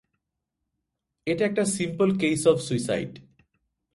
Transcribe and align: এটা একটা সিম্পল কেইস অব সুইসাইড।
এটা 1.27 1.43
একটা 1.45 1.63
সিম্পল 1.77 2.09
কেইস 2.17 2.41
অব 2.47 2.57
সুইসাইড। 2.67 3.11